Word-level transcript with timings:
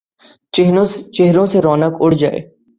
،چہروں 1.15 1.45
سے 1.51 1.57
رونق 1.61 1.93
اڑ 2.01 2.11
جائے، 2.21 2.39